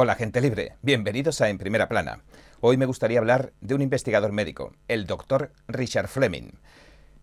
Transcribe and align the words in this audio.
Hola 0.00 0.14
gente 0.14 0.40
libre, 0.40 0.76
bienvenidos 0.80 1.40
a 1.40 1.48
En 1.48 1.58
Primera 1.58 1.88
Plana. 1.88 2.20
Hoy 2.60 2.76
me 2.76 2.86
gustaría 2.86 3.18
hablar 3.18 3.52
de 3.60 3.74
un 3.74 3.82
investigador 3.82 4.30
médico, 4.30 4.72
el 4.86 5.06
doctor 5.06 5.50
Richard 5.66 6.06
Fleming, 6.06 6.52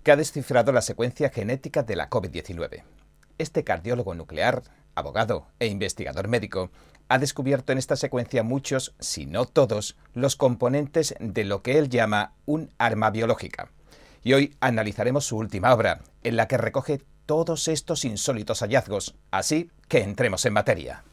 que 0.04 0.12
ha 0.12 0.18
descifrado 0.18 0.74
la 0.74 0.82
secuencia 0.82 1.30
genética 1.30 1.84
de 1.84 1.96
la 1.96 2.10
COVID-19. 2.10 2.84
Este 3.38 3.64
cardiólogo 3.64 4.14
nuclear, 4.14 4.62
abogado 4.94 5.48
e 5.58 5.68
investigador 5.68 6.28
médico 6.28 6.70
ha 7.08 7.18
descubierto 7.18 7.72
en 7.72 7.78
esta 7.78 7.96
secuencia 7.96 8.44
muchos, 8.44 8.94
si 9.00 9.26
no 9.26 9.46
todos, 9.46 9.96
los 10.14 10.36
componentes 10.36 11.16
de 11.22 11.46
lo 11.46 11.62
que 11.62 11.78
él 11.78 11.88
llama 11.88 12.34
un 12.46 12.72
arma 12.78 13.10
biológica. 13.10 13.70
Y 14.22 14.34
hoy 14.34 14.58
analizaremos 14.60 15.26
su 15.26 15.38
última 15.38 15.74
obra, 15.74 16.02
en 16.24 16.36
la 16.36 16.50
que 16.50 16.58
recoge 16.58 17.00
todos 17.26 17.70
estos 17.70 18.04
insólitos 18.04 18.60
hallazgos, 18.60 19.16
así 19.32 19.72
que 19.88 20.04
entremos 20.04 20.44
en 20.44 20.52
materia. 20.52 21.06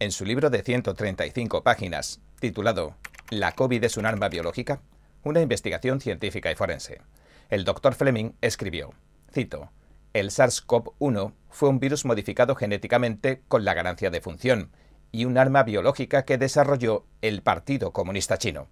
En 0.00 0.12
su 0.12 0.24
libro 0.24 0.48
de 0.48 0.62
135 0.62 1.64
páginas, 1.64 2.20
titulado 2.38 2.94
La 3.30 3.50
COVID 3.50 3.82
es 3.82 3.96
un 3.96 4.06
arma 4.06 4.28
biológica, 4.28 4.80
una 5.24 5.40
investigación 5.40 6.00
científica 6.00 6.52
y 6.52 6.54
forense, 6.54 7.00
el 7.50 7.64
doctor 7.64 7.96
Fleming 7.96 8.30
escribió, 8.40 8.92
cito, 9.32 9.72
el 10.12 10.30
SARS-CoV-1 10.30 11.32
fue 11.50 11.68
un 11.68 11.80
virus 11.80 12.04
modificado 12.04 12.54
genéticamente 12.54 13.42
con 13.48 13.64
la 13.64 13.74
ganancia 13.74 14.10
de 14.10 14.20
función 14.20 14.70
y 15.10 15.24
un 15.24 15.36
arma 15.36 15.64
biológica 15.64 16.24
que 16.24 16.38
desarrolló 16.38 17.04
el 17.20 17.42
Partido 17.42 17.92
Comunista 17.92 18.38
Chino. 18.38 18.68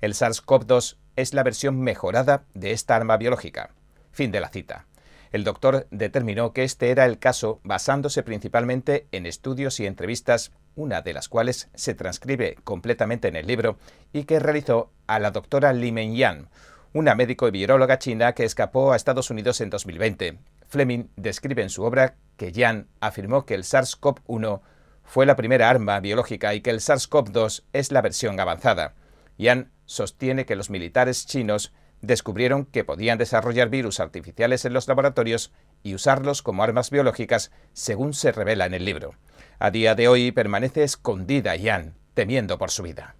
El 0.00 0.14
SARS-CoV-2 0.14 0.96
es 1.16 1.34
la 1.34 1.42
versión 1.42 1.80
mejorada 1.80 2.44
de 2.54 2.70
esta 2.70 2.94
arma 2.94 3.16
biológica. 3.16 3.70
Fin 4.12 4.30
de 4.30 4.38
la 4.38 4.48
cita. 4.48 4.86
El 5.32 5.44
doctor 5.44 5.86
determinó 5.90 6.52
que 6.52 6.64
este 6.64 6.90
era 6.90 7.04
el 7.04 7.18
caso 7.18 7.60
basándose 7.62 8.22
principalmente 8.22 9.06
en 9.12 9.26
estudios 9.26 9.78
y 9.80 9.86
entrevistas, 9.86 10.52
una 10.74 11.02
de 11.02 11.12
las 11.12 11.28
cuales 11.28 11.68
se 11.74 11.94
transcribe 11.94 12.56
completamente 12.64 13.28
en 13.28 13.36
el 13.36 13.46
libro 13.46 13.78
y 14.12 14.24
que 14.24 14.38
realizó 14.38 14.90
a 15.06 15.18
la 15.18 15.30
doctora 15.30 15.72
Li 15.72 15.92
Menyan, 15.92 16.48
una 16.92 17.14
médico 17.14 17.46
y 17.46 17.50
viróloga 17.50 17.98
china 17.98 18.34
que 18.34 18.44
escapó 18.44 18.92
a 18.92 18.96
Estados 18.96 19.30
Unidos 19.30 19.60
en 19.60 19.70
2020. 19.70 20.38
Fleming 20.68 21.08
describe 21.16 21.62
en 21.62 21.70
su 21.70 21.82
obra 21.82 22.16
que 22.36 22.52
Yan 22.52 22.88
afirmó 23.00 23.44
que 23.44 23.54
el 23.54 23.64
SARS-CoV-1 23.64 24.60
fue 25.04 25.26
la 25.26 25.36
primera 25.36 25.68
arma 25.70 26.00
biológica 26.00 26.54
y 26.54 26.60
que 26.60 26.70
el 26.70 26.80
SARS-CoV-2 26.80 27.64
es 27.72 27.92
la 27.92 28.02
versión 28.02 28.38
avanzada. 28.40 28.94
Yan 29.38 29.70
sostiene 29.86 30.44
que 30.44 30.56
los 30.56 30.70
militares 30.70 31.26
chinos 31.26 31.72
descubrieron 32.00 32.64
que 32.64 32.84
podían 32.84 33.18
desarrollar 33.18 33.68
virus 33.68 34.00
artificiales 34.00 34.64
en 34.64 34.72
los 34.72 34.88
laboratorios 34.88 35.52
y 35.82 35.94
usarlos 35.94 36.42
como 36.42 36.62
armas 36.62 36.90
biológicas, 36.90 37.50
según 37.72 38.14
se 38.14 38.32
revela 38.32 38.66
en 38.66 38.74
el 38.74 38.84
libro. 38.84 39.14
A 39.58 39.70
día 39.70 39.94
de 39.94 40.08
hoy 40.08 40.32
permanece 40.32 40.84
escondida 40.84 41.56
Yan, 41.56 41.94
temiendo 42.14 42.58
por 42.58 42.70
su 42.70 42.82
vida. 42.82 43.16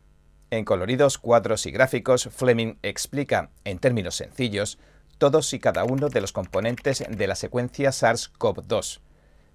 En 0.51 0.65
coloridos 0.65 1.19
cuadros 1.19 1.67
y 1.67 1.71
gráficos, 1.71 2.29
Fleming 2.33 2.77
explica, 2.83 3.51
en 3.65 3.79
términos 3.79 4.17
sencillos, 4.17 4.79
todos 5.19 5.53
y 5.53 5.59
cada 5.59 5.85
uno 5.85 6.09
de 6.09 6.21
los 6.21 6.33
componentes 6.33 7.05
de 7.09 7.27
la 7.27 7.35
secuencia 7.35 7.91
SARS-CoV-2. 7.91 9.01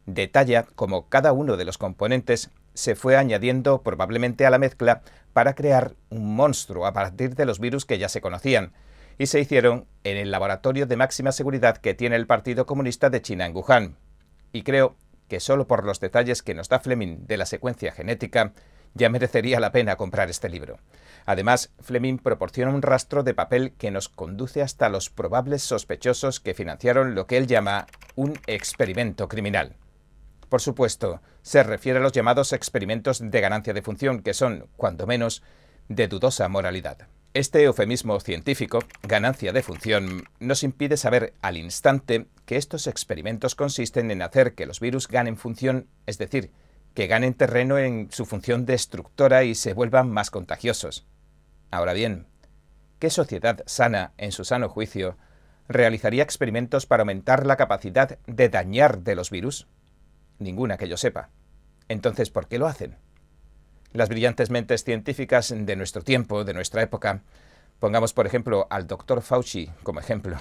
Detalla 0.05 0.63
cómo 0.75 1.07
cada 1.07 1.31
uno 1.31 1.57
de 1.57 1.65
los 1.65 1.77
componentes 1.77 2.51
se 2.73 2.95
fue 2.95 3.15
añadiendo 3.15 3.81
probablemente 3.81 4.45
a 4.45 4.49
la 4.49 4.59
mezcla 4.59 5.01
para 5.31 5.55
crear 5.55 5.95
un 6.09 6.35
monstruo 6.35 6.85
a 6.85 6.93
partir 6.93 7.35
de 7.35 7.45
los 7.45 7.59
virus 7.59 7.85
que 7.85 7.97
ya 7.97 8.09
se 8.09 8.21
conocían, 8.21 8.73
y 9.17 9.27
se 9.27 9.39
hicieron 9.39 9.87
en 10.03 10.17
el 10.17 10.31
laboratorio 10.31 10.85
de 10.85 10.97
máxima 10.97 11.31
seguridad 11.31 11.77
que 11.77 11.93
tiene 11.93 12.15
el 12.15 12.27
Partido 12.27 12.65
Comunista 12.65 13.09
de 13.09 13.21
China 13.21 13.45
en 13.45 13.55
Wuhan. 13.55 13.97
Y 14.51 14.63
creo 14.63 14.95
que 15.27 15.39
solo 15.39 15.67
por 15.67 15.85
los 15.85 15.99
detalles 15.99 16.43
que 16.43 16.53
nos 16.53 16.69
da 16.69 16.79
Fleming 16.79 17.25
de 17.25 17.37
la 17.37 17.45
secuencia 17.45 17.91
genética, 17.91 18.53
ya 18.93 19.09
merecería 19.09 19.59
la 19.59 19.71
pena 19.71 19.95
comprar 19.95 20.29
este 20.29 20.49
libro. 20.49 20.77
Además, 21.25 21.71
Fleming 21.79 22.17
proporciona 22.17 22.73
un 22.73 22.81
rastro 22.81 23.23
de 23.23 23.33
papel 23.33 23.73
que 23.77 23.91
nos 23.91 24.09
conduce 24.09 24.61
hasta 24.61 24.89
los 24.89 25.09
probables 25.09 25.63
sospechosos 25.63 26.39
que 26.39 26.53
financiaron 26.53 27.15
lo 27.15 27.25
que 27.25 27.37
él 27.37 27.47
llama 27.47 27.87
un 28.15 28.37
experimento 28.45 29.27
criminal. 29.27 29.75
Por 30.49 30.61
supuesto, 30.61 31.21
se 31.41 31.63
refiere 31.63 31.99
a 31.99 32.01
los 32.01 32.11
llamados 32.11 32.53
experimentos 32.53 33.19
de 33.23 33.41
ganancia 33.41 33.73
de 33.73 33.81
función, 33.81 34.21
que 34.21 34.35
son, 34.35 34.67
cuando 34.77 35.07
menos, 35.07 35.41
de 35.87 36.07
dudosa 36.07 36.47
moralidad. 36.47 37.07
Este 37.35 37.63
eufemismo 37.63 38.19
científico, 38.19 38.83
ganancia 39.01 39.51
de 39.53 39.63
función, 39.63 40.25
nos 40.39 40.61
impide 40.61 40.97
saber 40.97 41.33
al 41.41 41.57
instante 41.57 42.27
que 42.45 42.57
estos 42.57 42.85
experimentos 42.85 43.55
consisten 43.55 44.11
en 44.11 44.21
hacer 44.21 44.53
que 44.53 44.67
los 44.67 44.79
virus 44.79 45.07
ganen 45.07 45.35
función, 45.35 45.87
es 46.05 46.19
decir, 46.19 46.51
que 46.93 47.07
ganen 47.07 47.33
terreno 47.33 47.79
en 47.79 48.11
su 48.11 48.27
función 48.27 48.67
destructora 48.67 49.45
y 49.45 49.55
se 49.55 49.73
vuelvan 49.73 50.11
más 50.11 50.29
contagiosos. 50.29 51.07
Ahora 51.71 51.93
bien, 51.93 52.27
¿qué 52.99 53.09
sociedad 53.09 53.63
sana, 53.65 54.13
en 54.17 54.31
su 54.31 54.45
sano 54.45 54.69
juicio, 54.69 55.17
realizaría 55.67 56.21
experimentos 56.21 56.85
para 56.85 57.01
aumentar 57.01 57.47
la 57.47 57.55
capacidad 57.55 58.19
de 58.27 58.49
dañar 58.49 58.99
de 58.99 59.15
los 59.15 59.31
virus? 59.31 59.65
Ninguna 60.37 60.77
que 60.77 60.87
yo 60.87 60.97
sepa. 60.97 61.31
Entonces, 61.89 62.29
¿por 62.29 62.47
qué 62.47 62.59
lo 62.59 62.67
hacen? 62.67 62.95
Las 63.93 64.09
brillantes 64.09 64.49
mentes 64.49 64.83
científicas 64.83 65.53
de 65.55 65.75
nuestro 65.75 66.01
tiempo, 66.01 66.43
de 66.43 66.53
nuestra 66.53 66.81
época, 66.81 67.21
pongamos 67.79 68.13
por 68.13 68.25
ejemplo 68.25 68.67
al 68.69 68.87
doctor 68.87 69.21
Fauci 69.21 69.69
como 69.83 69.99
ejemplo, 69.99 70.37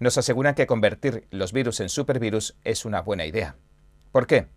nos 0.00 0.18
aseguran 0.18 0.54
que 0.54 0.66
convertir 0.66 1.26
los 1.30 1.52
virus 1.52 1.80
en 1.80 1.88
supervirus 1.88 2.56
es 2.64 2.84
una 2.84 3.00
buena 3.00 3.26
idea. 3.26 3.56
¿Por 4.10 4.26
qué? 4.26 4.48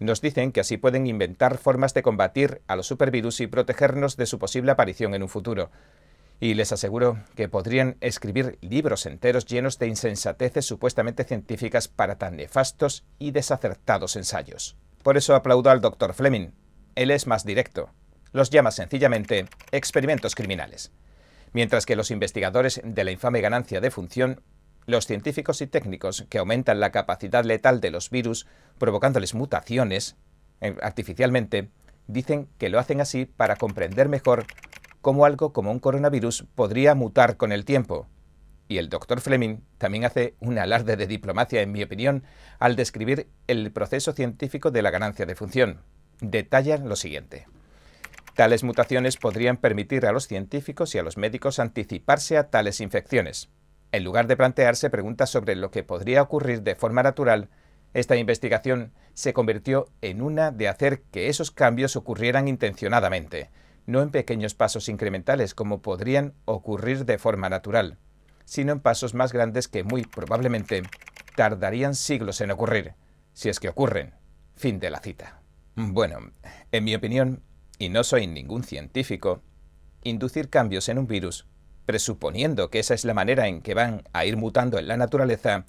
Nos 0.00 0.20
dicen 0.20 0.52
que 0.52 0.60
así 0.60 0.76
pueden 0.76 1.06
inventar 1.06 1.58
formas 1.58 1.94
de 1.94 2.02
combatir 2.02 2.60
a 2.66 2.76
los 2.76 2.86
supervirus 2.86 3.40
y 3.40 3.46
protegernos 3.46 4.16
de 4.16 4.26
su 4.26 4.38
posible 4.38 4.72
aparición 4.72 5.14
en 5.14 5.22
un 5.22 5.28
futuro. 5.28 5.70
Y 6.40 6.54
les 6.54 6.70
aseguro 6.70 7.18
que 7.34 7.48
podrían 7.48 7.96
escribir 8.00 8.58
libros 8.60 9.06
enteros 9.06 9.44
llenos 9.46 9.78
de 9.78 9.88
insensateces 9.88 10.66
supuestamente 10.66 11.24
científicas 11.24 11.88
para 11.88 12.16
tan 12.16 12.36
nefastos 12.36 13.04
y 13.18 13.32
desacertados 13.32 14.14
ensayos. 14.14 14.76
Por 15.02 15.16
eso 15.16 15.34
aplaudo 15.34 15.70
al 15.70 15.80
doctor 15.80 16.14
Fleming, 16.14 16.50
él 16.98 17.12
es 17.12 17.28
más 17.28 17.44
directo. 17.44 17.90
Los 18.32 18.50
llama 18.50 18.72
sencillamente 18.72 19.46
experimentos 19.70 20.34
criminales. 20.34 20.90
Mientras 21.52 21.86
que 21.86 21.94
los 21.94 22.10
investigadores 22.10 22.80
de 22.84 23.04
la 23.04 23.12
infame 23.12 23.40
ganancia 23.40 23.80
de 23.80 23.92
función, 23.92 24.42
los 24.84 25.06
científicos 25.06 25.60
y 25.60 25.68
técnicos 25.68 26.26
que 26.28 26.38
aumentan 26.38 26.80
la 26.80 26.90
capacidad 26.90 27.44
letal 27.44 27.80
de 27.80 27.92
los 27.92 28.10
virus 28.10 28.48
provocándoles 28.78 29.34
mutaciones 29.34 30.16
eh, 30.60 30.74
artificialmente, 30.82 31.68
dicen 32.08 32.48
que 32.58 32.68
lo 32.68 32.80
hacen 32.80 33.00
así 33.00 33.26
para 33.26 33.54
comprender 33.54 34.08
mejor 34.08 34.46
cómo 35.00 35.24
algo 35.24 35.52
como 35.52 35.70
un 35.70 35.78
coronavirus 35.78 36.46
podría 36.56 36.96
mutar 36.96 37.36
con 37.36 37.52
el 37.52 37.64
tiempo. 37.64 38.08
Y 38.66 38.78
el 38.78 38.88
doctor 38.88 39.20
Fleming 39.20 39.60
también 39.78 40.04
hace 40.04 40.34
un 40.40 40.58
alarde 40.58 40.96
de 40.96 41.06
diplomacia, 41.06 41.62
en 41.62 41.70
mi 41.70 41.82
opinión, 41.84 42.24
al 42.58 42.74
describir 42.74 43.28
el 43.46 43.70
proceso 43.70 44.12
científico 44.12 44.72
de 44.72 44.82
la 44.82 44.90
ganancia 44.90 45.26
de 45.26 45.36
función 45.36 45.80
detallan 46.20 46.88
lo 46.88 46.96
siguiente. 46.96 47.46
Tales 48.34 48.62
mutaciones 48.62 49.16
podrían 49.16 49.56
permitir 49.56 50.06
a 50.06 50.12
los 50.12 50.28
científicos 50.28 50.94
y 50.94 50.98
a 50.98 51.02
los 51.02 51.16
médicos 51.16 51.58
anticiparse 51.58 52.36
a 52.36 52.50
tales 52.50 52.80
infecciones. 52.80 53.48
En 53.90 54.04
lugar 54.04 54.26
de 54.26 54.36
plantearse 54.36 54.90
preguntas 54.90 55.30
sobre 55.30 55.56
lo 55.56 55.70
que 55.70 55.82
podría 55.82 56.22
ocurrir 56.22 56.62
de 56.62 56.74
forma 56.74 57.02
natural, 57.02 57.48
esta 57.94 58.16
investigación 58.16 58.92
se 59.14 59.32
convirtió 59.32 59.88
en 60.02 60.22
una 60.22 60.50
de 60.52 60.68
hacer 60.68 61.02
que 61.10 61.28
esos 61.28 61.50
cambios 61.50 61.96
ocurrieran 61.96 62.46
intencionadamente, 62.46 63.50
no 63.86 64.02
en 64.02 64.10
pequeños 64.10 64.54
pasos 64.54 64.88
incrementales 64.88 65.54
como 65.54 65.82
podrían 65.82 66.34
ocurrir 66.44 67.06
de 67.06 67.18
forma 67.18 67.48
natural, 67.48 67.96
sino 68.44 68.72
en 68.72 68.80
pasos 68.80 69.14
más 69.14 69.32
grandes 69.32 69.66
que 69.66 69.82
muy 69.82 70.02
probablemente 70.04 70.82
tardarían 71.34 71.94
siglos 71.94 72.40
en 72.40 72.50
ocurrir, 72.50 72.94
si 73.32 73.48
es 73.48 73.58
que 73.58 73.68
ocurren. 73.68 74.14
Fin 74.54 74.78
de 74.78 74.90
la 74.90 75.00
cita. 75.00 75.40
Bueno, 75.80 76.32
en 76.72 76.82
mi 76.82 76.96
opinión, 76.96 77.40
y 77.78 77.88
no 77.88 78.02
soy 78.02 78.26
ningún 78.26 78.64
científico, 78.64 79.42
inducir 80.02 80.50
cambios 80.50 80.88
en 80.88 80.98
un 80.98 81.06
virus, 81.06 81.46
presuponiendo 81.86 82.68
que 82.68 82.80
esa 82.80 82.94
es 82.94 83.04
la 83.04 83.14
manera 83.14 83.46
en 83.46 83.62
que 83.62 83.74
van 83.74 84.02
a 84.12 84.24
ir 84.24 84.36
mutando 84.36 84.80
en 84.80 84.88
la 84.88 84.96
naturaleza, 84.96 85.66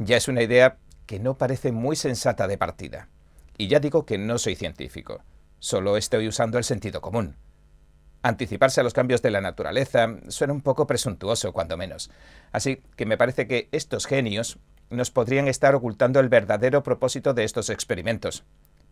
ya 0.00 0.16
es 0.16 0.26
una 0.26 0.42
idea 0.42 0.78
que 1.06 1.20
no 1.20 1.38
parece 1.38 1.70
muy 1.70 1.94
sensata 1.94 2.48
de 2.48 2.58
partida. 2.58 3.08
Y 3.56 3.68
ya 3.68 3.78
digo 3.78 4.04
que 4.04 4.18
no 4.18 4.38
soy 4.38 4.56
científico, 4.56 5.22
solo 5.60 5.96
estoy 5.96 6.26
usando 6.26 6.58
el 6.58 6.64
sentido 6.64 7.00
común. 7.00 7.36
Anticiparse 8.22 8.80
a 8.80 8.84
los 8.84 8.94
cambios 8.94 9.22
de 9.22 9.30
la 9.30 9.40
naturaleza 9.40 10.08
suena 10.26 10.54
un 10.54 10.60
poco 10.60 10.88
presuntuoso, 10.88 11.52
cuando 11.52 11.76
menos. 11.76 12.10
Así 12.50 12.82
que 12.96 13.06
me 13.06 13.16
parece 13.16 13.46
que 13.46 13.68
estos 13.70 14.06
genios 14.06 14.58
nos 14.90 15.12
podrían 15.12 15.46
estar 15.46 15.76
ocultando 15.76 16.18
el 16.18 16.28
verdadero 16.28 16.82
propósito 16.82 17.32
de 17.32 17.44
estos 17.44 17.70
experimentos. 17.70 18.42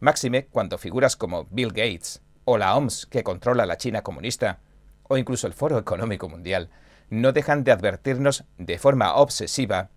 Máxime 0.05 0.49
cuando 0.49 0.77
figuras 0.77 1.17
como 1.17 1.47
Bill 1.51 1.69
Gates 1.69 2.21
o 2.45 2.59
la 2.59 2.77
OMS 2.77 3.07
que 3.07 3.25
controla 3.25 3.65
la 3.65 3.79
China 3.79 4.03
comunista 4.03 4.59
o 5.05 5.17
incluso 5.17 5.47
el 5.47 5.55
Foro 5.55 5.79
Económico 5.79 6.29
Mundial 6.29 6.69
no 7.09 7.33
dejan 7.33 7.65
de 7.65 7.73
advertirnos 7.73 8.45
de 8.59 8.79
forma 8.79 9.15
obsesiva 9.15 9.89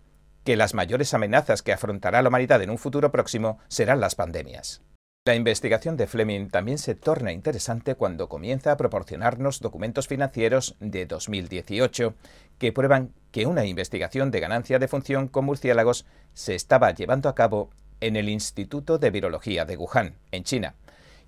que 0.45 0.55
las 0.55 0.73
mayores 0.73 1.13
amenazas 1.13 1.61
que 1.61 1.73
afrontará 1.73 2.21
la 2.21 2.29
humanidad 2.29 2.61
en 2.61 2.69
un 2.69 2.77
futuro 2.77 3.11
próximo 3.11 3.59
serán 3.67 3.99
las 3.99 4.15
pandemias. 4.15 4.81
La 5.25 5.35
investigación 5.35 5.97
de 5.97 6.07
Fleming 6.07 6.47
también 6.47 6.77
se 6.77 6.95
torna 6.95 7.33
interesante 7.33 7.95
cuando 7.95 8.29
comienza 8.29 8.71
a 8.71 8.77
proporcionarnos 8.77 9.59
documentos 9.59 10.07
financieros 10.07 10.77
de 10.79 11.05
2018 11.05 12.15
que 12.59 12.71
prueban 12.71 13.11
que 13.31 13.45
una 13.45 13.65
investigación 13.65 14.31
de 14.31 14.39
ganancia 14.39 14.79
de 14.79 14.87
función 14.87 15.27
con 15.27 15.43
murciélagos 15.43 16.05
se 16.33 16.55
estaba 16.55 16.91
llevando 16.91 17.27
a 17.27 17.35
cabo 17.35 17.71
en 18.01 18.15
el 18.15 18.29
Instituto 18.29 18.97
de 18.97 19.09
Virología 19.09 19.65
de 19.65 19.77
Wuhan, 19.77 20.15
en 20.31 20.43
China, 20.43 20.75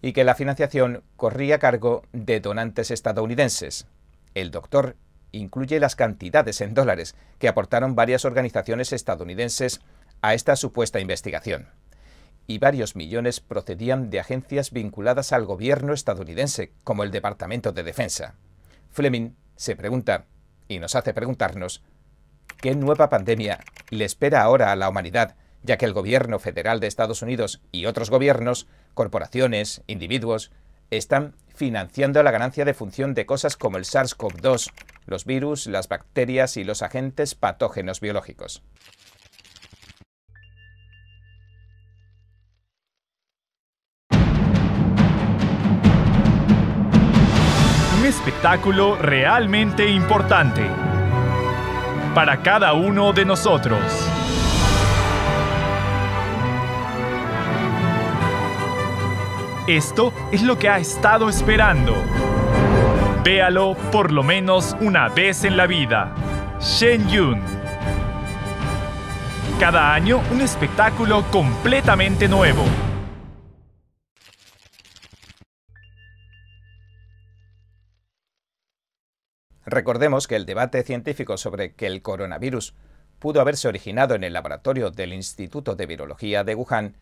y 0.01 0.13
que 0.13 0.23
la 0.23 0.35
financiación 0.35 1.03
corría 1.17 1.55
a 1.55 1.59
cargo 1.59 2.03
de 2.13 2.39
donantes 2.39 2.91
estadounidenses. 2.91 3.87
El 4.35 4.51
doctor 4.51 4.95
incluye 5.31 5.79
las 5.79 5.95
cantidades 5.95 6.61
en 6.61 6.73
dólares 6.73 7.15
que 7.37 7.47
aportaron 7.47 7.95
varias 7.95 8.25
organizaciones 8.25 8.93
estadounidenses 8.93 9.81
a 10.21 10.33
esta 10.33 10.55
supuesta 10.55 10.99
investigación 10.99 11.67
y 12.49 12.57
varios 12.57 12.95
millones 12.95 13.41
procedían 13.41 14.09
de 14.09 14.19
agencias 14.19 14.71
vinculadas 14.71 15.33
al 15.33 15.45
gobierno 15.45 15.93
estadounidense, 15.93 16.71
como 16.83 17.03
el 17.03 17.11
Departamento 17.11 17.71
de 17.73 17.83
Defensa. 17.83 18.33
Fleming 18.89 19.35
se 19.55 19.75
pregunta, 19.75 20.25
y 20.67 20.79
nos 20.79 20.95
hace 20.95 21.13
preguntarnos, 21.13 21.83
¿qué 22.59 22.73
nueva 22.73 23.07
pandemia 23.07 23.59
le 23.91 24.03
espera 24.03 24.41
ahora 24.41 24.71
a 24.71 24.75
la 24.75 24.89
humanidad, 24.89 25.35
ya 25.63 25.77
que 25.77 25.85
el 25.85 25.93
gobierno 25.93 26.39
federal 26.39 26.79
de 26.79 26.87
Estados 26.87 27.21
Unidos 27.21 27.61
y 27.71 27.85
otros 27.85 28.09
gobiernos, 28.09 28.67
corporaciones, 28.93 29.81
individuos, 29.87 30.51
están 30.91 31.35
financiando 31.53 32.23
la 32.23 32.31
ganancia 32.31 32.65
de 32.65 32.73
función 32.73 33.13
de 33.13 33.25
cosas 33.25 33.57
como 33.57 33.77
el 33.77 33.83
SARS-CoV-2, 33.83 34.71
los 35.05 35.25
virus, 35.25 35.67
las 35.67 35.87
bacterias 35.87 36.57
y 36.57 36.63
los 36.63 36.81
agentes 36.81 37.35
patógenos 37.35 37.99
biológicos? 37.99 38.63
espectáculo 48.09 48.95
realmente 48.95 49.87
importante 49.87 50.63
para 52.15 52.41
cada 52.41 52.73
uno 52.73 53.13
de 53.13 53.23
nosotros. 53.23 54.18
Esto 59.69 60.11
es 60.31 60.41
lo 60.41 60.57
que 60.57 60.67
ha 60.67 60.79
estado 60.79 61.29
esperando. 61.29 61.93
Véalo 63.23 63.77
por 63.91 64.11
lo 64.11 64.23
menos 64.23 64.75
una 64.81 65.09
vez 65.09 65.43
en 65.43 65.57
la 65.57 65.67
vida. 65.67 66.15
Shen 66.59 67.07
Yun. 67.07 67.39
Cada 69.59 69.93
año 69.93 70.23
un 70.31 70.41
espectáculo 70.41 71.23
completamente 71.29 72.27
nuevo 72.27 72.63
Recordemos 79.67 80.27
que 80.27 80.35
el 80.35 80.47
debate 80.47 80.81
científico 80.81 81.37
sobre 81.37 81.73
que 81.73 81.85
el 81.85 82.01
coronavirus 82.01 82.73
pudo 83.19 83.39
haberse 83.39 83.67
originado 83.67 84.15
en 84.15 84.23
el 84.23 84.33
laboratorio 84.33 84.89
del 84.89 85.13
Instituto 85.13 85.75
de 85.75 85.85
Virología 85.85 86.43
de 86.43 86.55
Wuhan 86.55 86.95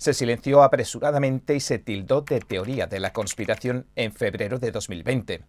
se 0.00 0.14
silenció 0.14 0.62
apresuradamente 0.62 1.54
y 1.54 1.60
se 1.60 1.78
tildó 1.78 2.22
de 2.22 2.40
teoría 2.40 2.86
de 2.86 3.00
la 3.00 3.12
conspiración 3.12 3.84
en 3.96 4.12
febrero 4.12 4.58
de 4.58 4.70
2020, 4.70 5.42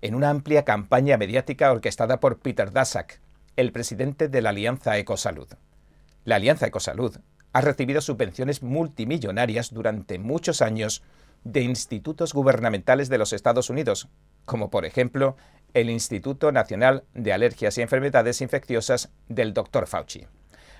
en 0.00 0.14
una 0.14 0.30
amplia 0.30 0.64
campaña 0.64 1.16
mediática 1.16 1.72
orquestada 1.72 2.20
por 2.20 2.38
Peter 2.38 2.70
Daszak, 2.70 3.20
el 3.56 3.72
presidente 3.72 4.28
de 4.28 4.42
la 4.42 4.50
Alianza 4.50 4.96
Ecosalud. 4.96 5.48
La 6.24 6.36
Alianza 6.36 6.68
Ecosalud 6.68 7.16
ha 7.52 7.60
recibido 7.62 8.00
subvenciones 8.00 8.62
multimillonarias 8.62 9.74
durante 9.74 10.20
muchos 10.20 10.62
años 10.62 11.02
de 11.42 11.62
institutos 11.62 12.32
gubernamentales 12.32 13.08
de 13.08 13.18
los 13.18 13.32
Estados 13.32 13.70
Unidos, 13.70 14.08
como 14.44 14.70
por 14.70 14.84
ejemplo 14.84 15.36
el 15.74 15.90
Instituto 15.90 16.52
Nacional 16.52 17.02
de 17.12 17.32
Alergias 17.32 17.76
y 17.76 17.82
Enfermedades 17.82 18.40
Infecciosas 18.40 19.10
del 19.28 19.52
Dr. 19.52 19.88
Fauci. 19.88 20.28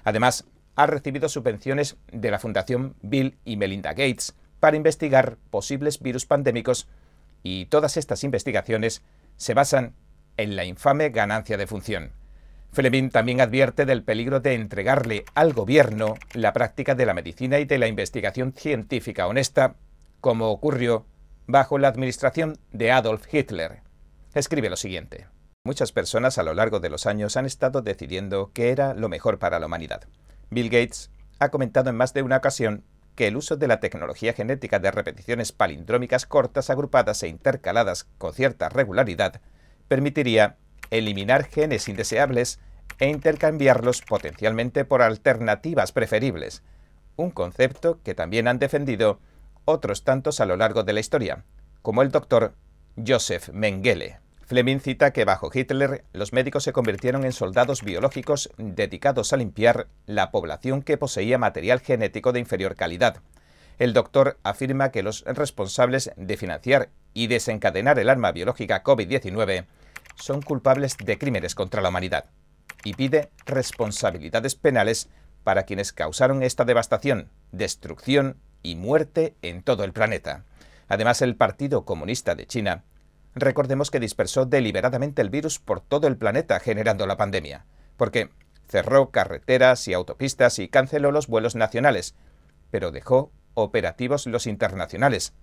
Además, 0.05 0.47
ha 0.77 0.87
recibido 0.87 1.29
subvenciones 1.29 1.97
de 2.13 2.31
la 2.31 2.39
Fundación 2.39 2.95
Bill 3.03 3.37
y 3.45 3.57
Melinda 3.57 3.91
Gates 3.91 4.35
para 4.61 4.77
investigar 4.77 5.37
posibles 5.51 6.01
virus 6.01 6.27
pandémicos 6.27 6.89
y 7.43 7.67
todas 7.67 7.97
estas 7.97 8.25
investigaciones 8.25 9.03
se 9.37 9.55
basan 9.55 9.95
en 10.37 10.57
la 10.57 10.65
infame 10.65 11.11
ganancia 11.11 11.57
de 11.57 11.67
función. 11.67 12.13
Fleming 12.73 13.11
también 13.11 13.41
advierte 13.41 13.87
del 13.87 14.03
peligro 14.03 14.41
de 14.41 14.55
entregarle 14.55 15.25
al 15.35 15.53
gobierno 15.53 16.15
la 16.35 16.53
práctica 16.53 16.95
de 16.95 17.07
la 17.07 17.15
medicina 17.15 17.59
y 17.59 17.65
de 17.65 17.79
la 17.79 17.87
investigación 17.87 18.53
científica 18.53 19.27
honesta, 19.27 19.77
como 20.21 20.51
ocurrió 20.51 21.07
bajo 21.47 21.79
la 21.79 21.89
administración 21.89 22.59
de 22.73 22.93
Adolf 22.93 23.33
Hitler 23.33 23.87
escribe 24.41 24.71
lo 24.71 24.77
siguiente. 24.77 25.27
Muchas 25.65 25.93
personas 25.93 26.39
a 26.39 26.43
lo 26.43 26.55
largo 26.55 26.81
de 26.81 26.91
los 26.91 27.07
años 27.07 27.37
han 27.37 27.47
estado 27.47 27.83
decidiendo 27.83 28.51
qué 28.53 28.71
era 28.71 28.95
lo 28.95 29.09
mejor 29.09 29.39
para 29.39 29.59
la 29.59 29.67
humanidad. 29.67 30.03
Bill 30.51 30.71
Gates 30.71 31.11
ha 31.39 31.51
comentado 31.51 31.91
en 31.91 31.97
más 31.97 32.15
de 32.15 32.23
una 32.23 32.37
ocasión 32.37 32.85
que 33.15 33.27
el 33.27 33.37
uso 33.37 33.57
de 33.57 33.67
la 33.67 33.81
tecnología 33.81 34.33
genética 34.33 34.79
de 34.79 34.91
repeticiones 34.91 35.53
palindrómicas 35.53 36.27
cortas 36.27 36.71
agrupadas 36.71 37.23
e 37.23 37.29
intercaladas 37.29 38.07
con 38.19 38.35
cierta 38.35 38.69
regularidad 38.69 39.41
permitiría 39.89 40.57
eliminar 40.91 41.45
genes 41.45 41.89
indeseables 41.89 42.61
e 42.99 43.09
intercambiarlos 43.09 44.03
potencialmente 44.03 44.85
por 44.85 45.03
alternativas 45.03 45.93
preferibles, 45.93 46.63
un 47.17 47.31
concepto 47.31 48.01
que 48.03 48.15
también 48.15 48.49
han 48.49 48.59
defendido 48.59 49.21
otros 49.65 50.05
tantos 50.05 50.41
a 50.41 50.47
lo 50.47 50.57
largo 50.57 50.85
de 50.85 50.93
la 50.93 51.01
historia, 51.01 51.45
como 51.83 52.03
el 52.03 52.11
doctor 52.11 52.55
Joseph 53.05 53.49
Mengele. 53.53 54.21
Fleming 54.47 54.79
cita 54.79 55.13
que 55.13 55.25
bajo 55.25 55.51
Hitler 55.53 56.05
los 56.13 56.33
médicos 56.33 56.63
se 56.63 56.73
convirtieron 56.73 57.25
en 57.25 57.33
soldados 57.33 57.83
biológicos 57.83 58.49
dedicados 58.57 59.33
a 59.33 59.37
limpiar 59.37 59.89
la 60.07 60.31
población 60.31 60.83
que 60.83 60.97
poseía 60.97 61.37
material 61.37 61.81
genético 61.81 62.33
de 62.33 62.39
inferior 62.39 62.77
calidad. 62.77 63.17
El 63.81 63.93
doctor 63.93 64.39
afirma 64.45 64.93
que 64.93 65.03
los 65.03 65.25
responsables 65.25 66.13
de 66.17 66.37
financiar 66.37 66.91
y 67.13 67.27
desencadenar 67.27 67.99
el 67.99 68.09
arma 68.09 68.31
biológica 68.31 68.85
COVID-19 68.85 69.67
son 70.15 70.43
culpables 70.43 70.97
de 70.97 71.19
crímenes 71.19 71.57
contra 71.57 71.83
la 71.83 71.89
humanidad 71.89 72.27
y 72.85 72.95
pide 72.95 73.31
responsabilidades 73.47 74.55
penales 74.55 75.09
para 75.43 75.65
quienes 75.65 75.93
causaron 75.93 76.45
esta 76.45 76.65
devastación, 76.65 77.31
destrucción 77.51 78.37
y 78.63 78.77
muerte 78.77 79.35
en 79.43 79.63
todo 79.63 79.83
el 79.83 79.93
planeta. 79.93 80.45
Además, 80.87 81.21
el 81.21 81.35
Partido 81.35 81.85
Comunista 81.85 82.37
de 82.37 82.47
China 82.47 82.85
recordemos 83.37 83.91
que 83.91 84.01
dispersó 84.01 84.47
deliberadamente 84.47 85.23
el 85.23 85.31
virus 85.31 85.59
por 85.59 85.81
todo 85.81 86.09
el 86.09 86.17
planeta 86.17 86.59
generando 86.59 87.07
la 87.07 87.17
pandemia, 87.17 87.67
porque 87.97 88.31
cerró 88.67 89.11
carreteras 89.11 89.87
y 89.87 89.95
autopistas 89.95 90.59
y 90.59 90.69
canceló 90.69 91.13
los 91.13 91.29
vuelos 91.29 91.55
nacionales, 91.55 92.15
pero 92.71 92.91
dejó 92.91 93.31
operativos 93.55 94.27
los 94.27 94.47
internacionales, 94.47 95.35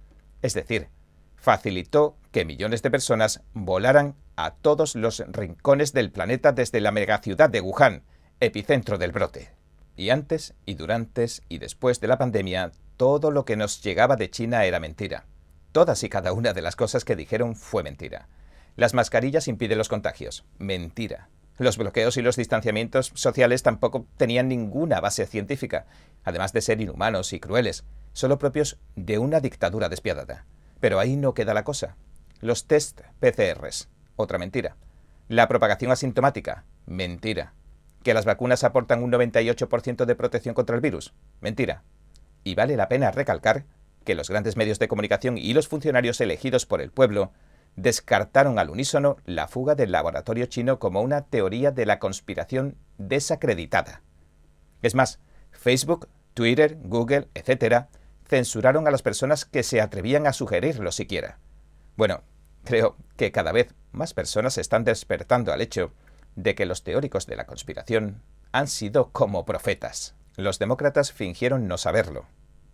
es 0.42 0.54
decir, 0.54 0.90
facilitó 1.36 2.18
que 2.32 2.46
millones 2.46 2.82
de 2.82 2.92
personas 2.92 3.42
volaran 3.54 4.16
a 4.36 4.56
todos 4.56 4.96
los 4.96 5.24
rincones 5.28 5.94
del 5.94 6.12
planeta 6.12 6.52
desde 6.52 6.82
la 6.82 6.92
megaciudad 6.92 7.50
de 7.50 7.62
Wuhan, 7.62 8.04
epicentro 8.40 8.98
del 8.98 9.12
brote. 9.12 9.52
Y 9.96 10.10
antes 10.10 10.56
y 10.66 10.74
durante 10.74 11.28
y 11.50 11.60
después 11.60 12.00
de 12.00 12.08
la 12.08 12.18
pandemia, 12.18 12.72
todo 12.98 13.30
lo 13.30 13.46
que 13.46 13.56
nos 13.56 13.84
llegaba 13.84 14.16
de 14.16 14.32
China 14.32 14.66
era 14.66 14.80
mentira. 14.80 15.26
Todas 15.74 16.04
y 16.04 16.10
cada 16.10 16.34
una 16.34 16.54
de 16.54 16.62
las 16.62 16.76
cosas 16.76 17.04
que 17.04 17.16
dijeron 17.16 17.56
fue 17.56 17.82
mentira. 17.82 18.28
Las 18.76 18.94
mascarillas 18.94 19.48
impiden 19.48 19.80
los 19.80 19.90
contagios. 19.90 20.46
Mentira. 20.60 21.30
Los 21.58 21.80
bloqueos 21.80 22.16
y 22.18 22.22
los 22.22 22.36
distanciamientos 22.36 23.12
sociales 23.16 23.64
tampoco 23.64 24.06
tenían 24.16 24.48
ninguna 24.48 25.02
base 25.02 25.26
científica, 25.26 25.88
además 26.24 26.54
de 26.54 26.62
ser 26.62 26.80
inhumanos 26.80 27.34
y 27.34 27.40
crueles, 27.40 27.86
solo 28.12 28.38
propios 28.38 28.78
de 28.96 29.18
una 29.18 29.40
dictadura 29.40 29.90
despiadada. 29.90 30.46
Pero 30.80 31.00
ahí 31.00 31.16
no 31.16 31.34
queda 31.34 31.56
la 31.56 31.64
cosa. 31.64 31.98
Los 32.40 32.68
test 32.68 33.02
PCRs. 33.20 33.90
Otra 34.16 34.38
mentira. 34.38 34.78
La 35.28 35.48
propagación 35.48 35.92
asintomática. 35.92 36.66
Mentira. 36.86 37.56
Que 38.04 38.14
las 38.14 38.26
vacunas 38.26 38.64
aportan 38.64 39.02
un 39.02 39.12
98% 39.12 40.06
de 40.06 40.16
protección 40.16 40.54
contra 40.54 40.76
el 40.76 40.84
virus. 40.84 41.16
Mentira. 41.42 41.82
Y 42.44 42.54
vale 42.54 42.78
la 42.78 42.90
pena 42.90 43.10
recalcar 43.10 43.66
que 44.04 44.16
los 44.16 44.30
grandes 44.30 44.58
medios 44.58 44.80
de 44.80 44.88
comunicación 44.88 45.38
y 45.38 45.54
los 45.54 45.68
funcionarios 45.68 46.22
elegidos 46.22 46.66
por 46.66 46.82
el 46.82 46.92
pueblo 46.92 47.32
descartaron 47.76 48.60
al 48.60 48.70
unísono 48.70 49.18
la 49.26 49.48
fuga 49.48 49.76
del 49.76 49.92
laboratorio 49.92 50.46
chino 50.46 50.80
como 50.80 51.02
una 51.02 51.26
teoría 51.26 51.72
de 51.72 51.86
la 51.86 52.00
conspiración 52.00 52.78
desacreditada. 52.98 54.02
Es 54.82 54.96
más, 54.96 55.20
Facebook, 55.52 56.08
Twitter, 56.34 56.78
Google, 56.84 57.30
etc., 57.34 57.88
censuraron 58.28 58.88
a 58.88 58.92
las 58.92 59.02
personas 59.02 59.46
que 59.46 59.64
se 59.64 59.82
atrevían 59.82 60.28
a 60.28 60.34
sugerirlo 60.34 60.92
siquiera. 60.92 61.40
Bueno, 61.96 62.24
creo 62.64 62.96
que 63.18 63.32
cada 63.32 63.52
vez 63.52 63.74
más 63.92 64.14
personas 64.14 64.58
están 64.58 64.84
despertando 64.84 65.54
al 65.54 65.62
hecho 65.62 65.94
de 66.36 66.56
que 66.56 66.66
los 66.66 66.84
teóricos 66.84 67.28
de 67.28 67.36
la 67.36 67.46
conspiración 67.46 68.22
han 68.52 68.68
sido 68.68 69.12
como 69.12 69.46
profetas. 69.46 70.16
Los 70.36 70.58
demócratas 70.58 71.12
fingieron 71.12 71.68
no 71.68 71.78
saberlo, 71.78 72.26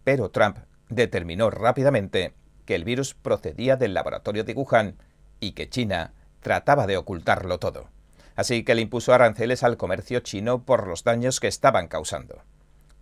pero 0.03 0.29
Trump 0.31 0.57
determinó 0.89 1.49
rápidamente 1.49 2.33
que 2.65 2.75
el 2.75 2.83
virus 2.83 3.13
procedía 3.13 3.77
del 3.77 3.93
laboratorio 3.93 4.43
de 4.43 4.53
Wuhan 4.53 4.97
y 5.39 5.53
que 5.53 5.69
China 5.69 6.13
trataba 6.41 6.87
de 6.87 6.97
ocultarlo 6.97 7.59
todo. 7.59 7.89
Así 8.35 8.63
que 8.63 8.75
le 8.75 8.81
impuso 8.81 9.13
aranceles 9.13 9.63
al 9.63 9.77
comercio 9.77 10.19
chino 10.21 10.63
por 10.63 10.87
los 10.87 11.03
daños 11.03 11.39
que 11.39 11.47
estaban 11.47 11.87
causando. 11.87 12.43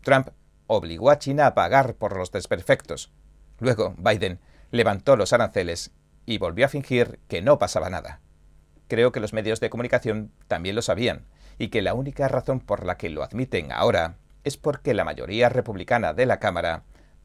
Trump 0.01 0.29
obligó 0.67 1.11
a 1.11 1.19
China 1.19 1.47
a 1.47 1.53
pagar 1.53 1.95
por 1.95 2.17
los 2.17 2.31
desperfectos. 2.31 3.11
Luego, 3.59 3.95
Biden 3.97 4.39
levantó 4.71 5.15
los 5.15 5.33
aranceles 5.33 5.91
y 6.25 6.37
volvió 6.37 6.65
a 6.65 6.69
fingir 6.69 7.19
que 7.27 7.41
no 7.41 7.57
pasaba 7.57 7.89
nada. 7.89 8.19
Creo 8.87 9.11
que 9.11 9.19
los 9.19 9.33
medios 9.33 9.59
de 9.59 9.69
comunicación 9.69 10.31
también 10.47 10.75
lo 10.75 10.81
sabían, 10.81 11.25
y 11.57 11.69
que 11.69 11.81
la 11.81 11.93
única 11.93 12.27
razón 12.27 12.59
por 12.59 12.85
la 12.85 12.97
que 12.97 13.09
lo 13.09 13.23
admiten 13.23 13.71
ahora 13.71 14.15
es 14.43 14.57
porque 14.57 14.93
la 14.93 15.03
mayoría 15.03 15.49
republicana 15.49 16.13
de 16.13 16.25
la 16.25 16.39
Cámara 16.39 16.83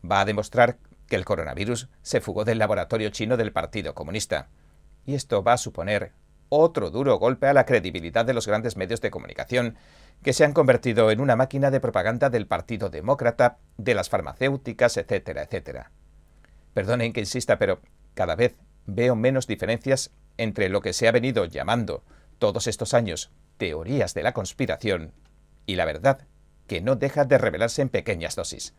va 0.09 0.21
a 0.21 0.25
demostrar 0.25 0.78
que 1.06 1.16
el 1.16 1.25
coronavirus 1.25 1.88
se 2.02 2.21
fugó 2.21 2.44
del 2.44 2.59
laboratorio 2.59 3.11
chino 3.11 3.37
del 3.37 3.52
Partido 3.52 3.94
Comunista. 3.94 4.49
Y 5.04 5.14
esto 5.14 5.42
va 5.42 5.54
a 5.54 5.59
suponer 5.59 6.12
otro 6.49 6.90
duro 6.90 7.18
golpe 7.18 7.47
a 7.47 7.54
la 7.54 7.64
credibilidad 7.64 8.25
de 8.25 8.35
los 8.35 8.47
grandes 8.47 8.76
medios 8.76 9.00
de 9.00 9.11
comunicación, 9.11 9.76
que 10.23 10.32
se 10.32 10.44
han 10.44 10.52
convertido 10.52 11.11
en 11.11 11.21
una 11.21 11.35
máquina 11.35 11.71
de 11.71 11.80
propaganda 11.80 12.30
del 12.30 12.47
Partido 12.47 12.90
Demócrata, 12.90 13.59
de 13.78 13.94
las 13.94 14.11
farmacéuticas, 14.11 14.97
etcétera, 14.97 15.42
etcétera. 15.42 15.90
Perdonen 16.75 17.12
que 17.12 17.21
insista, 17.21 17.59
pero 17.59 17.80
cada 18.14 18.37
vez 18.37 18.56
veo 18.87 19.16
menos 19.16 19.47
diferencias 19.47 20.12
entre 20.37 20.68
lo 20.68 20.80
que 20.82 20.92
se 20.92 21.09
ha 21.09 21.12
venido 21.12 21.44
llamando 21.47 22.04
todos 22.38 22.66
estos 22.66 22.94
años 22.94 23.30
teorías 23.56 24.14
de 24.14 24.23
la 24.23 24.32
conspiración 24.32 25.12
y 25.66 25.76
la 25.76 25.85
verdad 25.85 26.26
que 26.66 26.80
no 26.80 26.97
deja 26.97 27.25
de 27.25 27.38
revelarse 27.38 27.82
en 27.82 27.88
pequeñas 27.88 28.37
dosis. 28.37 28.75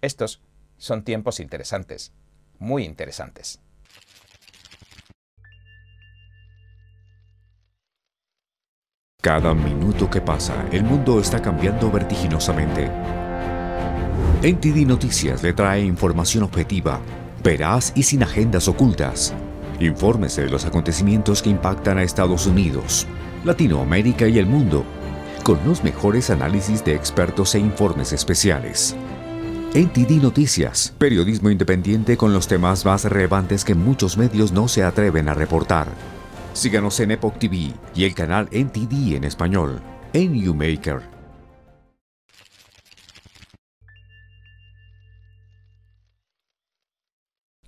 Estos 0.00 0.42
son 0.76 1.04
tiempos 1.04 1.40
interesantes, 1.40 2.12
muy 2.58 2.84
interesantes. 2.84 3.60
Cada 9.24 9.54
minuto 9.54 10.10
que 10.10 10.20
pasa, 10.20 10.66
el 10.70 10.84
mundo 10.84 11.18
está 11.18 11.40
cambiando 11.40 11.90
vertiginosamente. 11.90 12.90
NTD 14.42 14.86
Noticias 14.86 15.42
le 15.42 15.54
trae 15.54 15.80
información 15.82 16.42
objetiva, 16.42 17.00
veraz 17.42 17.92
y 17.94 18.02
sin 18.02 18.22
agendas 18.22 18.68
ocultas. 18.68 19.32
Infórmese 19.80 20.42
de 20.42 20.50
los 20.50 20.66
acontecimientos 20.66 21.40
que 21.40 21.48
impactan 21.48 21.96
a 21.96 22.02
Estados 22.02 22.46
Unidos, 22.46 23.06
Latinoamérica 23.46 24.28
y 24.28 24.38
el 24.38 24.44
mundo, 24.44 24.84
con 25.42 25.58
los 25.66 25.82
mejores 25.82 26.28
análisis 26.28 26.84
de 26.84 26.94
expertos 26.94 27.54
e 27.54 27.58
informes 27.60 28.12
especiales. 28.12 28.94
NTD 29.76 30.22
Noticias, 30.22 30.94
periodismo 30.98 31.50
independiente 31.50 32.16
con 32.16 32.32
los 32.32 32.46
temas 32.46 32.84
más 32.84 33.04
relevantes 33.06 33.64
que 33.64 33.74
muchos 33.74 34.16
medios 34.16 34.52
no 34.52 34.68
se 34.68 34.84
atreven 34.84 35.28
a 35.28 35.34
reportar. 35.34 35.88
Síganos 36.52 37.00
en 37.00 37.10
Epoch 37.10 37.36
TV 37.40 37.72
y 37.92 38.04
el 38.04 38.14
canal 38.14 38.48
NTD 38.52 39.16
en 39.16 39.24
español, 39.24 39.80
en 40.12 40.32
YouMaker. 40.40 41.00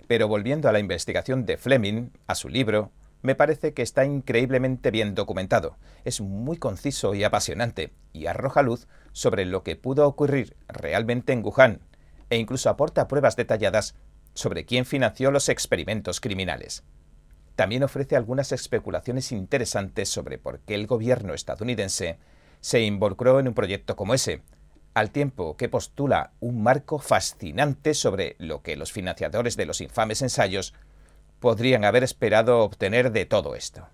Pero 0.06 0.28
volviendo 0.28 0.68
a 0.68 0.72
la 0.72 0.78
investigación 0.78 1.44
de 1.44 1.56
Fleming, 1.56 2.10
a 2.28 2.36
su 2.36 2.48
libro, 2.48 2.92
me 3.22 3.34
parece 3.34 3.75
que 3.75 3.82
está 3.82 4.04
increíblemente 4.04 4.92
bien 4.92 5.16
documentado. 5.16 5.76
Es 6.04 6.20
muy 6.20 6.56
conciso 6.56 7.16
y 7.16 7.25
apasionante 7.25 7.92
y 8.12 8.26
arroja 8.26 8.62
luz 8.62 8.86
sobre 9.10 9.44
lo 9.44 9.64
que 9.64 9.75
pudo 9.75 10.06
ocurrir 10.06 10.54
realmente 10.68 11.32
en 11.32 11.44
Wuhan 11.44 11.80
e 12.30 12.37
incluso 12.37 12.71
aporta 12.71 13.09
pruebas 13.09 13.37
detalladas 13.37 13.95
sobre 14.35 14.64
quién 14.64 14.85
financió 14.85 15.30
los 15.30 15.49
experimentos 15.49 16.21
criminales. 16.21 16.85
También 17.54 17.83
ofrece 17.83 18.16
algunas 18.16 18.52
especulaciones 18.52 19.33
interesantes 19.33 20.11
sobre 20.11 20.38
por 20.38 20.61
qué 20.61 20.75
el 20.75 20.87
gobierno 20.87 21.33
estadounidense 21.33 22.18
se 22.61 22.83
involucró 22.83 23.40
en 23.40 23.49
un 23.49 23.54
proyecto 23.54 23.97
como 23.97 24.12
ese, 24.12 24.42
al 24.92 25.11
tiempo 25.11 25.56
que 25.56 25.68
postula 25.68 26.33
un 26.40 26.62
marco 26.62 26.99
fascinante 26.99 27.95
sobre 27.95 28.37
lo 28.38 28.62
que 28.62 28.76
los 28.76 28.92
financiadores 28.92 29.56
de 29.56 29.66
los 29.66 29.80
infames 29.80 30.23
ensayos 30.23 30.75
podrían 31.38 31.85
haber 31.85 32.02
esperado 32.02 32.61
obtener 32.61 33.12
de 33.12 33.26
todo 33.26 33.54
esto. 33.54 33.88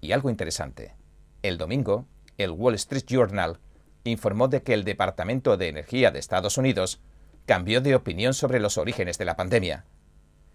Y 0.00 0.12
algo 0.12 0.30
interesante. 0.30 0.94
El 1.42 1.58
domingo, 1.58 2.06
el 2.38 2.50
Wall 2.50 2.74
Street 2.74 3.06
Journal 3.06 3.58
informó 4.04 4.48
de 4.48 4.62
que 4.62 4.74
el 4.74 4.84
Departamento 4.84 5.56
de 5.56 5.68
Energía 5.68 6.10
de 6.10 6.18
Estados 6.18 6.58
Unidos 6.58 7.00
cambió 7.46 7.80
de 7.80 7.94
opinión 7.94 8.34
sobre 8.34 8.60
los 8.60 8.76
orígenes 8.76 9.18
de 9.18 9.24
la 9.24 9.36
pandemia. 9.36 9.84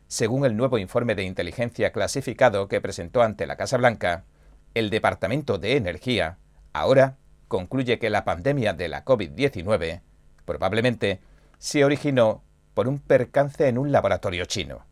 Según 0.07 0.45
el 0.45 0.57
nuevo 0.57 0.77
informe 0.77 1.15
de 1.15 1.24
inteligencia 1.24 1.93
clasificado 1.93 2.67
que 2.67 2.81
presentó 2.81 3.21
ante 3.21 3.48
la 3.48 3.55
Casa 3.55 3.77
Blanca, 3.77 4.25
el 4.74 4.89
Departamento 4.89 5.57
de 5.57 5.77
Energía 5.77 6.38
ahora 6.74 7.17
concluye 7.48 7.98
que 7.98 8.10
la 8.10 8.25
pandemia 8.25 8.74
de 8.74 8.89
la 8.89 9.05
COVID-19 9.05 10.01
probablemente 10.45 11.21
se 11.57 11.86
originó 11.86 12.43
por 12.74 12.88
un 12.88 13.00
percance 13.00 13.67
en 13.67 13.77
un 13.77 13.91
laboratorio 13.91 14.45
chino, 14.45 14.86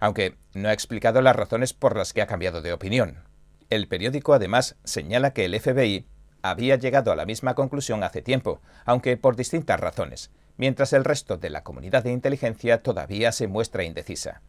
aunque 0.00 0.36
no 0.54 0.68
ha 0.68 0.72
explicado 0.72 1.20
las 1.20 1.36
razones 1.36 1.74
por 1.74 1.96
las 1.96 2.12
que 2.12 2.22
ha 2.22 2.26
cambiado 2.26 2.62
de 2.62 2.72
opinión. 2.72 3.24
El 3.68 3.88
periódico 3.88 4.32
además 4.32 4.76
señala 4.84 5.32
que 5.32 5.44
el 5.44 5.58
FBI 5.58 6.06
había 6.42 6.76
llegado 6.76 7.12
a 7.12 7.16
la 7.16 7.26
misma 7.26 7.54
conclusión 7.54 8.04
hace 8.04 8.22
tiempo, 8.22 8.60
aunque 8.84 9.16
por 9.16 9.36
distintas 9.36 9.80
razones, 9.80 10.30
mientras 10.56 10.92
el 10.92 11.04
resto 11.04 11.36
de 11.36 11.50
la 11.50 11.62
comunidad 11.62 12.04
de 12.04 12.12
inteligencia 12.12 12.82
todavía 12.82 13.32
se 13.32 13.48
muestra 13.48 13.84
indecisa. 13.84 14.42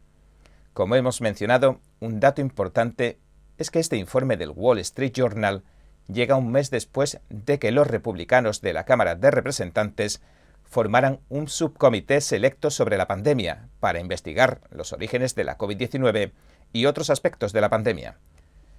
Como 0.72 0.94
hemos 0.94 1.20
mencionado, 1.20 1.80
un 2.00 2.20
dato 2.20 2.40
importante 2.40 3.18
es 3.56 3.70
que 3.70 3.80
este 3.80 3.96
informe 3.96 4.36
del 4.36 4.50
Wall 4.50 4.78
Street 4.78 5.12
Journal 5.12 5.64
llega 6.06 6.36
un 6.36 6.50
mes 6.50 6.70
después 6.70 7.20
de 7.28 7.58
que 7.58 7.72
los 7.72 7.86
republicanos 7.86 8.60
de 8.60 8.72
la 8.72 8.84
Cámara 8.84 9.14
de 9.14 9.30
Representantes 9.30 10.22
formaran 10.64 11.20
un 11.28 11.48
subcomité 11.48 12.20
selecto 12.20 12.70
sobre 12.70 12.96
la 12.96 13.08
pandemia 13.08 13.68
para 13.80 14.00
investigar 14.00 14.60
los 14.70 14.92
orígenes 14.92 15.34
de 15.34 15.44
la 15.44 15.56
COVID-19 15.56 16.32
y 16.72 16.86
otros 16.86 17.10
aspectos 17.10 17.52
de 17.52 17.60
la 17.60 17.70
pandemia. 17.70 18.18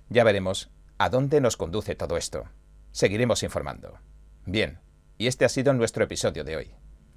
Ya 0.10 0.24
veremos 0.24 0.70
a 0.98 1.10
dónde 1.10 1.42
nos 1.42 1.58
conduce 1.58 1.96
todo 1.96 2.18
esto. 2.18 2.46
Seguiremos 2.92 3.44
informando. 3.44 3.98
Bien, 4.46 4.80
y 5.18 5.28
este 5.28 5.46
ha 5.46 5.50
sido 5.50 5.74
nuestro 5.74 6.04
episodio 6.04 6.44
de 6.44 6.56
hoy. 6.58 6.79